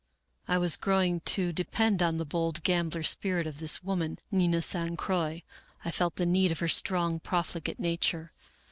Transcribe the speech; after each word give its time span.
"I 0.47 0.57
was 0.57 0.77
growing 0.77 1.19
to 1.25 1.53
depend 1.53 2.01
on 2.01 2.17
the 2.17 2.25
bold 2.25 2.63
gambler 2.63 3.03
spirit 3.03 3.45
of 3.45 3.59
this 3.59 3.83
woman, 3.83 4.17
Nina 4.31 4.63
San 4.63 4.97
Croix; 4.97 5.43
I 5.85 5.91
felt 5.91 6.15
the 6.15 6.25
need 6.25 6.51
of 6.51 6.57
her 6.57 6.67
strong, 6.67 7.19
profligate 7.19 7.79
nature. 7.79 8.31